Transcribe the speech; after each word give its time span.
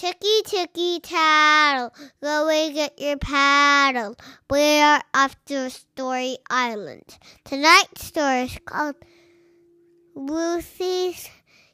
Ticky 0.00 0.42
ticky 0.46 1.00
tattle, 1.00 1.92
go 2.22 2.48
and 2.48 2.74
get 2.74 2.98
your 2.98 3.18
paddle. 3.18 4.16
We 4.48 4.80
are 4.80 5.02
off 5.12 5.36
to 5.44 5.68
Story 5.68 6.38
Island. 6.48 7.18
Tonight's 7.44 8.06
story 8.06 8.44
is 8.44 8.58
called 8.64 8.94
Lucy's 10.14 11.28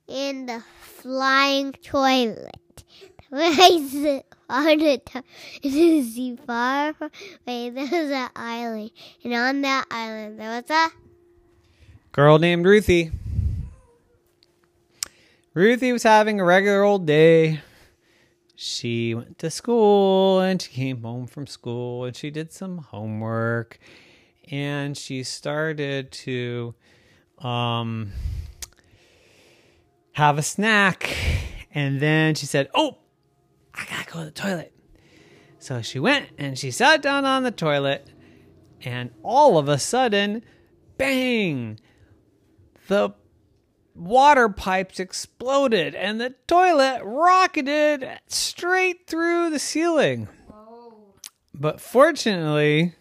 in 0.09 0.46
the 0.46 0.60
Flying 0.80 1.70
Toilet. 1.74 2.82
Rise 3.30 4.24
on 4.50 4.98
top, 5.05 5.24
Lucy 5.62 6.34
far 6.34 6.97
away. 7.00 7.70
There 7.70 7.84
was 7.84 8.11
an 8.11 8.28
island, 8.34 8.91
and 9.22 9.34
on 9.34 9.61
that 9.61 9.84
island 9.88 10.41
there 10.41 10.50
was 10.50 10.69
a 10.69 10.91
Girl 12.11 12.41
named 12.41 12.66
Ruthie. 12.66 13.12
Ruthie 15.55 15.92
was 15.92 16.02
having 16.02 16.41
a 16.41 16.45
regular 16.45 16.83
old 16.83 17.06
day. 17.06 17.61
She 18.56 19.15
went 19.15 19.38
to 19.41 19.51
school 19.51 20.41
and 20.41 20.60
she 20.60 20.73
came 20.73 21.02
home 21.02 21.27
from 21.27 21.47
school 21.47 22.06
and 22.06 22.16
she 22.16 22.30
did 22.30 22.52
some 22.52 22.78
homework 22.78 23.78
and 24.51 24.97
she 24.97 25.23
started 25.24 26.10
to 26.12 26.74
um, 27.38 28.12
have 30.12 30.38
a 30.38 30.42
snack. 30.42 31.14
And 31.74 32.00
then 32.00 32.34
she 32.34 32.47
said, 32.47 32.69
Oh, 32.74 32.97
I 33.74 33.84
gotta 33.91 34.11
go 34.11 34.19
to 34.20 34.24
the 34.24 34.30
toilet. 34.30 34.73
So 35.59 35.83
she 35.83 35.98
went 35.98 36.30
and 36.38 36.59
she 36.59 36.70
sat 36.70 37.02
down 37.02 37.27
on 37.27 37.42
the 37.42 37.50
toilet, 37.50 38.08
and 38.83 39.11
all 39.23 39.58
of 39.58 39.69
a 39.69 39.78
sudden, 39.78 40.42
bang! 40.97 41.78
The 42.89 43.11
water 43.97 44.48
pipes 44.48 45.00
exploded 45.00 45.94
and 45.94 46.20
the 46.20 46.34
toilet 46.47 47.00
rocketed 47.05 48.08
straight 48.27 49.06
through 49.06 49.50
the 49.50 49.58
ceiling. 49.58 50.28
But 51.55 51.80
fortunately, 51.80 52.94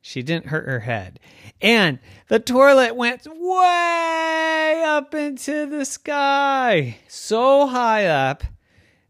she 0.00 0.22
didn't 0.22 0.46
hurt 0.46 0.66
her 0.66 0.80
head. 0.80 1.18
And 1.60 1.98
the 2.28 2.38
toilet 2.38 2.94
went 2.94 3.26
way 3.26 4.82
up 4.86 5.14
into 5.14 5.66
the 5.66 5.84
sky, 5.84 6.98
so 7.08 7.66
high 7.66 8.06
up 8.06 8.44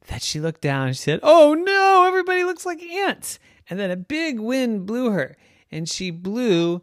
that 0.06 0.22
she 0.22 0.41
looked 0.41 0.60
down 0.60 0.88
and 0.88 0.96
she 0.96 1.02
said, 1.02 1.20
Oh 1.22 1.54
no, 1.54 2.04
everybody 2.06 2.44
looks 2.44 2.64
like 2.64 2.82
ants. 2.82 3.38
And 3.69 3.78
then 3.78 3.91
a 3.91 3.96
big 3.96 4.41
wind 4.41 4.86
blew 4.86 5.10
her, 5.10 5.36
and 5.70 5.88
she 5.88 6.10
blew 6.10 6.82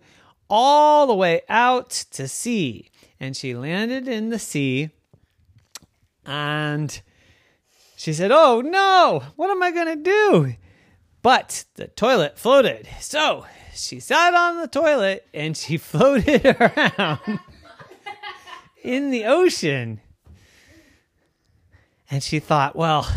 all 0.50 1.08
the 1.08 1.16
way 1.16 1.42
out 1.50 1.90
to 2.12 2.28
sea. 2.28 2.90
And 3.20 3.36
she 3.36 3.56
landed 3.56 4.08
in 4.08 4.30
the 4.30 4.40
sea, 4.40 4.90
and 6.26 7.02
she 7.96 8.14
said, 8.14 8.32
Oh 8.32 8.62
no, 8.62 9.24
what 9.36 9.50
am 9.50 9.64
I 9.64 9.72
going 9.72 9.98
to 9.98 10.04
do? 10.04 10.56
But 11.22 11.66
the 11.76 11.88
toilet 11.88 12.38
floated. 12.38 12.88
So 13.00 13.46
she 13.74 14.00
sat 14.00 14.34
on 14.34 14.58
the 14.58 14.68
toilet 14.68 15.28
and 15.34 15.56
she 15.58 15.78
floated 15.78 16.46
around 16.46 17.40
in 18.84 19.12
the 19.12 19.26
ocean. 19.26 20.02
And 22.10 22.22
she 22.22 22.40
thought, 22.40 22.76
well, 22.76 23.12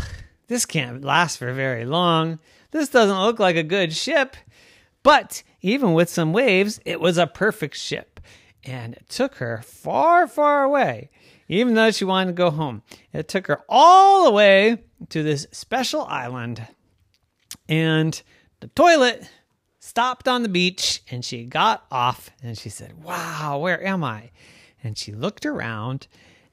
this 0.46 0.64
can't 0.64 1.04
last 1.04 1.36
for 1.36 1.52
very 1.52 1.84
long. 1.84 2.38
This 2.70 2.88
doesn't 2.88 3.20
look 3.20 3.38
like 3.38 3.56
a 3.56 3.62
good 3.62 3.92
ship. 3.92 4.36
But 5.02 5.42
even 5.60 5.92
with 5.92 6.08
some 6.08 6.32
waves, 6.32 6.80
it 6.84 7.00
was 7.00 7.18
a 7.18 7.26
perfect 7.26 7.76
ship. 7.76 8.20
And 8.64 8.94
it 8.94 9.08
took 9.08 9.36
her 9.36 9.62
far, 9.64 10.26
far 10.26 10.64
away, 10.64 11.10
even 11.48 11.74
though 11.74 11.90
she 11.90 12.04
wanted 12.04 12.30
to 12.30 12.34
go 12.34 12.50
home. 12.50 12.82
It 13.12 13.28
took 13.28 13.46
her 13.46 13.60
all 13.68 14.24
the 14.24 14.32
way 14.32 14.78
to 15.08 15.22
this 15.22 15.46
special 15.52 16.02
island. 16.02 16.66
And 17.68 18.20
the 18.60 18.68
toilet 18.68 19.30
stopped 19.78 20.28
on 20.28 20.42
the 20.42 20.48
beach 20.48 21.02
and 21.10 21.24
she 21.24 21.44
got 21.44 21.86
off 21.90 22.30
and 22.42 22.58
she 22.58 22.68
said, 22.68 23.02
Wow, 23.02 23.58
where 23.62 23.82
am 23.82 24.04
I? 24.04 24.30
And 24.82 24.98
she 24.98 25.12
looked 25.12 25.46
around 25.46 26.08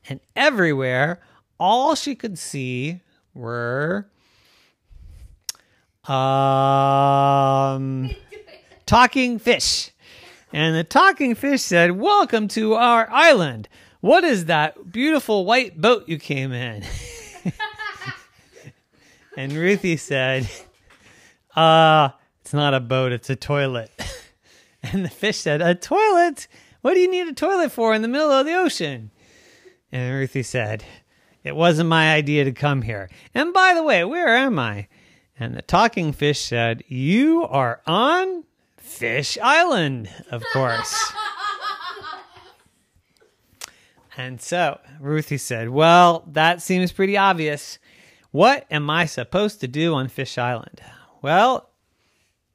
and 0.08 0.20
everywhere, 0.36 1.20
all 1.60 1.96
she 1.96 2.16
could 2.16 2.38
see 2.38 3.02
were 3.34 4.08
um 6.08 6.16
talking 8.86 9.40
fish. 9.40 9.92
And 10.54 10.76
the 10.76 10.84
talking 10.84 11.36
fish 11.36 11.62
said, 11.62 12.00
Welcome 12.00 12.48
to 12.50 12.76
our 12.76 13.10
island. 13.10 13.68
What 14.02 14.24
is 14.24 14.46
that 14.46 14.92
beautiful 14.92 15.46
white 15.46 15.80
boat 15.82 16.08
you 16.08 16.20
came 16.20 16.52
in? 16.52 16.84
and 19.38 19.52
Ruthie 19.54 19.98
said, 19.98 20.50
Uh, 21.56 22.10
it's 22.42 22.54
not 22.54 22.74
a 22.74 22.80
boat, 22.80 23.12
it's 23.12 23.30
a 23.30 23.36
toilet. 23.36 23.92
and 24.84 25.04
the 25.04 25.10
fish 25.10 25.38
said, 25.38 25.62
A 25.62 25.76
toilet? 25.76 26.48
What 26.82 26.94
do 26.94 27.00
you 27.00 27.10
need 27.10 27.28
a 27.28 27.34
toilet 27.34 27.72
for 27.72 27.96
in 27.96 28.04
the 28.04 28.08
middle 28.08 28.32
of 28.32 28.46
the 28.46 28.54
ocean? 28.54 29.10
And 29.92 30.14
Ruthie 30.14 30.44
said, 30.44 30.84
It 31.44 31.56
wasn't 31.56 31.90
my 31.90 32.14
idea 32.14 32.44
to 32.44 32.52
come 32.52 32.84
here. 32.84 33.10
And 33.34 33.52
by 33.52 33.74
the 33.74 33.84
way, 33.84 34.04
where 34.04 34.36
am 34.36 34.60
I? 34.60 34.88
And 35.40 35.56
the 35.56 35.64
talking 35.64 36.14
fish 36.14 36.40
said, 36.40 36.84
You 36.88 37.44
are 37.48 37.82
on 37.88 38.44
Fish 38.86 39.38
Island, 39.42 40.10
of 40.32 40.44
course. 40.54 41.12
and 44.16 44.40
so 44.40 44.80
Ruthie 45.00 45.38
said, 45.38 45.70
Well, 45.70 46.24
that 46.32 46.62
seems 46.62 46.92
pretty 46.92 47.18
obvious. 47.18 47.80
What 48.32 48.66
am 48.70 48.90
I 48.90 49.06
supposed 49.06 49.60
to 49.62 49.68
do 49.68 49.94
on 49.94 50.08
Fish 50.08 50.38
Island? 50.38 50.82
Well, 51.22 51.70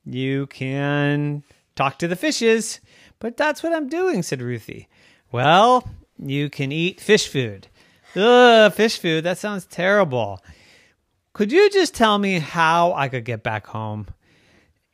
you 0.04 0.46
can 0.46 1.42
talk 1.74 1.98
to 1.98 2.08
the 2.08 2.16
fishes, 2.16 2.80
but 3.18 3.36
that's 3.36 3.62
what 3.62 3.72
I'm 3.72 3.88
doing, 3.88 4.22
said 4.22 4.40
Ruthie. 4.40 4.88
Well, 5.32 5.88
you 6.18 6.48
can 6.48 6.72
eat 6.72 7.00
fish 7.00 7.28
food. 7.28 7.66
Ugh, 8.16 8.72
fish 8.72 8.98
food, 8.98 9.24
that 9.24 9.38
sounds 9.38 9.66
terrible. 9.66 10.42
Could 11.32 11.52
you 11.52 11.70
just 11.70 11.94
tell 11.94 12.18
me 12.18 12.38
how 12.38 12.92
I 12.94 13.08
could 13.08 13.24
get 13.24 13.42
back 13.42 13.66
home? 13.66 14.06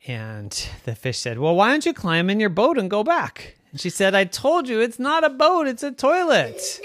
And 0.07 0.69
the 0.85 0.95
fish 0.95 1.19
said, 1.19 1.39
Well, 1.39 1.57
why 1.57 1.71
don't 1.71 1.85
you 1.87 1.93
climb 1.93 2.31
in 2.31 2.41
your 2.41 2.51
boat 2.51 2.79
and 2.79 2.91
go 2.91 3.03
back? 3.03 3.57
And 3.73 3.81
she 3.81 3.91
said, 3.91 4.15
I 4.15 4.25
told 4.25 4.69
you 4.69 4.81
it's 4.81 4.99
not 4.99 5.25
a 5.25 5.31
boat, 5.31 5.67
it's 5.67 5.83
a 5.83 5.93
toilet. 5.93 6.81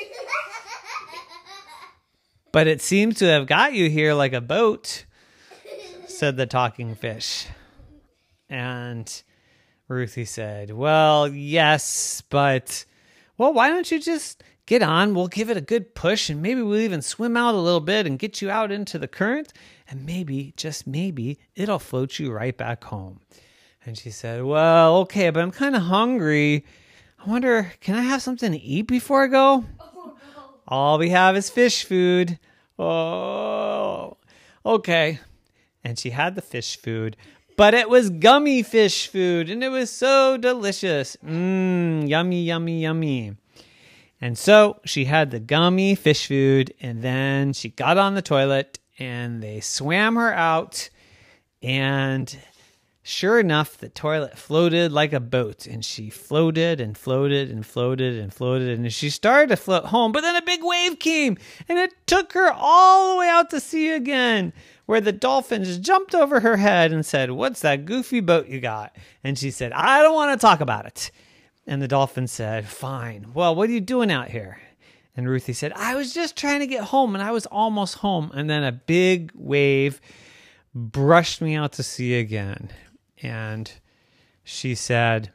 but 2.51 2.67
it 2.67 2.81
seems 2.81 3.17
to 3.19 3.25
have 3.25 3.47
got 3.47 3.73
you 3.73 3.89
here 3.89 4.13
like 4.13 4.33
a 4.33 4.41
boat, 4.41 5.05
said 6.07 6.38
the 6.38 6.45
talking 6.45 6.95
fish. 6.95 7.47
And 8.49 9.23
Ruthie 9.88 10.25
said, 10.25 10.72
Well, 10.72 11.28
yes, 11.28 12.23
but, 12.29 12.85
well, 13.38 13.53
why 13.53 13.69
don't 13.69 13.89
you 13.91 13.99
just 13.99 14.43
get 14.66 14.81
on? 14.81 15.13
We'll 15.13 15.27
give 15.27 15.49
it 15.49 15.57
a 15.57 15.61
good 15.61 15.95
push 15.95 16.29
and 16.29 16.41
maybe 16.41 16.61
we'll 16.61 16.79
even 16.79 17.01
swim 17.01 17.35
out 17.38 17.55
a 17.55 17.59
little 17.59 17.79
bit 17.81 18.05
and 18.07 18.19
get 18.19 18.41
you 18.41 18.49
out 18.49 18.72
into 18.72 18.97
the 18.99 19.07
current. 19.07 19.53
And 19.89 20.05
maybe, 20.05 20.53
just 20.55 20.88
maybe, 20.88 21.38
it'll 21.55 21.79
float 21.79 22.17
you 22.19 22.31
right 22.31 22.55
back 22.55 22.83
home. 22.85 23.19
And 23.85 23.97
she 23.97 24.11
said, 24.11 24.44
Well, 24.44 24.97
okay, 24.99 25.29
but 25.31 25.41
I'm 25.41 25.51
kind 25.51 25.75
of 25.75 25.81
hungry. 25.83 26.66
I 27.23 27.29
wonder, 27.29 27.72
can 27.81 27.95
I 27.95 28.01
have 28.01 28.22
something 28.22 28.51
to 28.51 28.57
eat 28.59 28.83
before 28.88 29.23
I 29.23 29.27
go? 29.27 29.66
Oh, 30.73 30.93
All 30.93 30.97
we 30.99 31.09
have 31.09 31.35
is 31.35 31.49
fish 31.49 31.83
food. 31.83 32.39
Oh, 32.79 34.17
okay. 34.66 35.19
And 35.84 35.99
she 35.99 36.11
had 36.11 36.35
the 36.35 36.41
fish 36.41 36.78
food, 36.79 37.17
but 37.58 37.73
it 37.73 37.90
was 37.90 38.09
gummy 38.09 38.63
fish 38.63 39.08
food 39.08 39.49
and 39.49 39.63
it 39.63 39.69
was 39.69 39.90
so 39.91 40.37
delicious. 40.37 41.17
Mmm, 41.25 42.08
yummy, 42.08 42.43
yummy, 42.43 42.81
yummy. 42.81 43.35
And 44.22 44.38
so 44.38 44.79
she 44.85 45.06
had 45.06 45.32
the 45.32 45.40
gummy 45.40 45.96
fish 45.96 46.28
food 46.28 46.73
and 46.79 47.02
then 47.02 47.53
she 47.53 47.70
got 47.70 47.97
on 47.97 48.14
the 48.14 48.22
toilet 48.22 48.78
and 49.00 49.41
they 49.41 49.59
swam 49.59 50.16
her 50.16 50.32
out 50.32 50.90
and 51.64 52.38
sure 53.02 53.40
enough 53.40 53.79
the 53.79 53.90
toilet 53.90 54.38
floated 54.38 54.91
like 54.91 55.12
a 55.12 55.20
boat 55.20 55.66
and 55.66 55.84
she 55.84 56.12
floated 56.12 56.79
and 56.79 56.96
floated 56.96 57.50
and 57.50 57.66
floated 57.66 58.20
and 58.20 58.32
floated 58.32 58.78
and 58.78 58.94
she 58.94 59.09
started 59.09 59.50
to 59.50 59.56
float 59.56 59.85
home 59.85 60.12
but 60.12 60.22
then 60.22 60.35
a 60.35 60.41
big 60.44 60.59
wave 60.64 61.00
came 61.00 61.35
and 61.68 61.79
it 61.79 61.91
took 62.06 62.34
her 62.34 62.52
all 62.53 63.14
the 63.14 63.20
way 63.20 63.28
out 63.28 63.50
to 63.50 63.59
sea 63.59 63.90
again 63.90 64.53
where 64.85 65.02
the 65.02 65.12
dolphins 65.12 65.79
jumped 65.79 66.14
over 66.14 66.41
her 66.41 66.58
head 66.58 66.94
and 66.94 67.03
said 67.03 67.32
what's 67.32 67.62
that 67.62 67.85
goofy 67.85 68.20
boat 68.20 68.47
you 68.47 68.59
got? 68.59 68.96
And 69.23 69.38
she 69.38 69.50
said 69.50 69.72
i 69.73 70.03
don't 70.03 70.14
want 70.14 70.40
to 70.40 70.46
talk 70.46 70.62
about 70.62 70.85
it 70.85 71.09
and 71.67 71.81
the 71.81 71.87
dolphin 71.87 72.28
said 72.28 72.67
fine 72.67 73.28
well 73.34 73.53
what 73.55 73.69
are 73.69 73.73
you 73.73 73.81
doing 73.81 74.11
out 74.11 74.29
here 74.29 74.59
and 75.16 75.29
ruthie 75.29 75.53
said 75.53 75.72
i 75.75 75.96
was 75.96 76.13
just 76.13 76.35
trying 76.35 76.59
to 76.59 76.67
get 76.67 76.85
home 76.85 77.16
and 77.16 77.23
i 77.23 77.31
was 77.31 77.46
almost 77.47 77.96
home 77.96 78.31
and 78.34 78.49
then 78.49 78.63
a 78.63 78.72
big 78.72 79.31
wave 79.35 80.02
brushed 80.73 81.41
me 81.41 81.55
out 81.55 81.73
to 81.73 81.84
sea 81.84 82.16
again 82.16 82.69
and 83.22 83.72
she 84.43 84.75
said, 84.75 85.31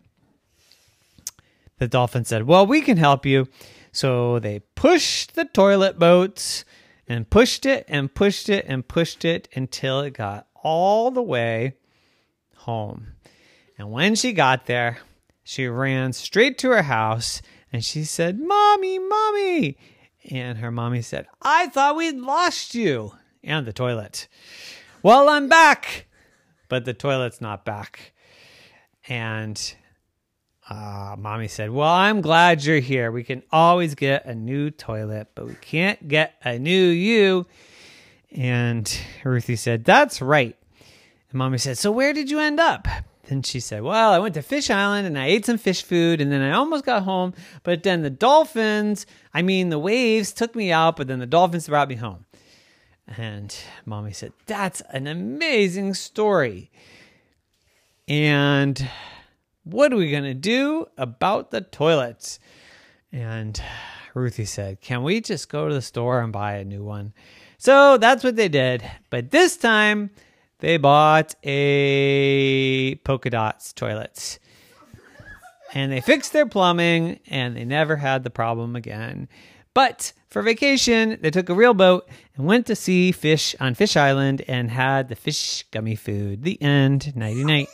the 1.79 1.89
dolphin 1.89 2.25
said, 2.25 2.45
Well, 2.45 2.67
we 2.67 2.81
can 2.81 2.97
help 2.97 3.25
you. 3.25 3.49
So 3.93 4.39
they 4.39 4.61
pushed 4.75 5.35
the 5.35 5.45
toilet 5.45 5.99
boats 5.99 6.65
and 7.09 7.29
pushed 7.29 7.65
it 7.65 7.85
and 7.89 8.13
pushed 8.13 8.49
it 8.49 8.67
and 8.69 8.87
pushed 8.87 9.25
it 9.25 9.49
until 9.55 10.01
it 10.01 10.13
got 10.13 10.49
all 10.63 11.11
the 11.11 11.23
way 11.23 11.75
home. 12.57 13.15
And 13.79 13.91
when 13.91 14.15
she 14.15 14.33
got 14.33 14.67
there, 14.67 14.99
she 15.49 15.69
ran 15.69 16.13
straight 16.13 16.59
to 16.59 16.71
her 16.71 16.83
house 16.83 17.41
and 17.73 17.85
she 17.85 18.03
said, 18.03 18.41
Mommy, 18.41 18.99
Mommy. 18.99 19.79
And 20.29 20.59
her 20.59 20.73
mommy 20.73 21.03
said, 21.03 21.29
I 21.41 21.69
thought 21.69 21.95
we'd 21.95 22.17
lost 22.17 22.75
you 22.75 23.13
and 23.45 23.65
the 23.65 23.73
toilet. 23.73 24.27
Well, 25.05 25.29
I'm 25.29 25.49
back, 25.49 26.07
but 26.69 26.85
the 26.85 26.95
toilet's 26.95 27.41
not 27.41 27.65
back. 27.65 28.13
And 29.07 29.57
uh, 30.69 31.15
mommy 31.17 31.47
said, 31.47 31.71
Well, 31.71 31.93
I'm 31.93 32.23
glad 32.23 32.65
you're 32.65 32.81
here. 32.81 33.13
We 33.13 33.23
can 33.23 33.45
always 33.53 33.95
get 33.95 34.27
a 34.27 34.35
new 34.35 34.73
toilet, 34.73 35.29
but 35.37 35.47
we 35.47 35.55
can't 35.55 36.09
get 36.09 36.35
a 36.45 36.59
new 36.59 36.89
you. 36.89 37.47
And 38.33 38.93
Ruthie 39.23 39.55
said, 39.55 39.85
That's 39.85 40.21
right. 40.21 40.57
And 41.31 41.39
mommy 41.39 41.59
said, 41.59 41.79
So 41.79 41.93
where 41.93 42.13
did 42.13 42.33
you 42.33 42.41
end 42.41 42.59
up? 42.59 42.89
Then 43.27 43.43
she 43.43 43.61
said, 43.61 43.83
Well, 43.83 44.13
I 44.13 44.19
went 44.19 44.35
to 44.35 44.43
Fish 44.43 44.71
Island 44.71 45.07
and 45.07 45.19
I 45.19 45.27
ate 45.27 45.47
some 45.47 45.59
fish 45.59 45.83
food 45.83 46.21
and 46.21 46.31
then 46.31 46.43
I 46.43 46.53
almost 46.53 46.85
got 46.85 47.03
home, 47.03 47.35
but 47.63 47.83
then 47.83 48.03
the 48.03 48.11
dolphins, 48.11 49.05
I 49.35 49.43
mean, 49.43 49.69
the 49.69 49.79
waves 49.79 50.33
took 50.33 50.55
me 50.55 50.73
out, 50.73 50.97
but 50.97 51.09
then 51.09 51.19
the 51.19 51.27
dolphins 51.27 51.69
brought 51.69 51.89
me 51.89 51.97
home. 51.97 52.25
And 53.17 53.57
mommy 53.85 54.13
said, 54.13 54.33
That's 54.47 54.81
an 54.93 55.07
amazing 55.07 55.95
story. 55.95 56.71
And 58.09 58.89
what 59.65 59.93
are 59.93 59.97
we 59.97 60.11
going 60.11 60.25
to 60.25 60.35
do 60.35 60.87
about 60.97 61.51
the 61.51 61.61
toilets? 61.61 62.39
And 63.13 63.61
Ruthie 64.15 64.45
said, 64.45 64.81
Can 64.81 65.03
we 65.03 65.21
just 65.21 65.49
go 65.49 65.69
to 65.69 65.75
the 65.75 65.83
store 65.83 66.21
and 66.21 66.33
buy 66.33 66.55
a 66.55 66.65
new 66.65 66.85
one? 66.85 67.13
So 67.59 67.99
that's 67.99 68.23
what 68.23 68.37
they 68.37 68.49
did. 68.49 68.89
But 69.11 69.31
this 69.31 69.57
time 69.57 70.11
they 70.61 70.77
bought 70.77 71.35
a 71.45 72.95
polka 73.05 73.31
dots 73.31 73.73
toilet. 73.73 74.39
And 75.75 75.93
they 75.93 76.01
fixed 76.01 76.33
their 76.33 76.47
plumbing 76.47 77.21
and 77.27 77.57
they 77.57 77.65
never 77.65 77.97
had 77.97 78.25
the 78.25 78.31
problem 78.31 78.77
again. 78.77 79.29
But 79.75 80.15
for 80.31 80.41
vacation, 80.41 81.19
they 81.21 81.31
took 81.31 81.51
a 81.51 81.55
real 81.55 81.75
boat 81.75 82.09
and 82.35 82.47
went 82.47 82.67
to 82.67 82.75
see 82.75 83.13
fish 83.13 83.55
on 83.61 83.75
Fish 83.75 83.97
Island 83.97 84.43
and 84.49 84.71
had 84.71 85.09
the 85.09 85.17
fish 85.17 85.65
gummy 85.71 85.97
food. 85.97 86.45
The 86.45 86.61
end. 86.63 87.15
Nighty 87.15 87.45
night. 87.45 87.69